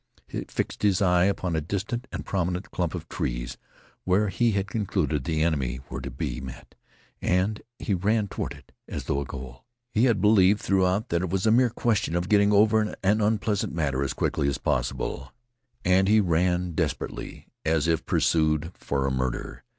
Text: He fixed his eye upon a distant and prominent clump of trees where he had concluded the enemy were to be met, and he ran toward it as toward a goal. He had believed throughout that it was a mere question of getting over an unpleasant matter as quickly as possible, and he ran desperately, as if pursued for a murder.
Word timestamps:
He 0.27 0.43
fixed 0.45 0.81
his 0.81 0.99
eye 0.99 1.25
upon 1.25 1.55
a 1.55 1.61
distant 1.61 2.07
and 2.11 2.25
prominent 2.25 2.71
clump 2.71 2.95
of 2.95 3.07
trees 3.07 3.59
where 4.03 4.29
he 4.29 4.53
had 4.53 4.65
concluded 4.65 5.25
the 5.25 5.43
enemy 5.43 5.79
were 5.91 6.01
to 6.01 6.09
be 6.09 6.41
met, 6.41 6.73
and 7.21 7.61
he 7.77 7.93
ran 7.93 8.27
toward 8.27 8.53
it 8.53 8.71
as 8.87 9.03
toward 9.03 9.27
a 9.27 9.29
goal. 9.29 9.63
He 9.91 10.05
had 10.05 10.19
believed 10.19 10.59
throughout 10.59 11.09
that 11.09 11.21
it 11.21 11.29
was 11.29 11.45
a 11.45 11.51
mere 11.51 11.69
question 11.69 12.15
of 12.15 12.29
getting 12.29 12.51
over 12.51 12.95
an 13.03 13.21
unpleasant 13.21 13.75
matter 13.75 14.01
as 14.03 14.13
quickly 14.13 14.47
as 14.49 14.57
possible, 14.57 15.31
and 15.85 16.07
he 16.07 16.19
ran 16.19 16.71
desperately, 16.71 17.45
as 17.63 17.87
if 17.87 18.03
pursued 18.03 18.71
for 18.75 19.05
a 19.05 19.11
murder. 19.11 19.63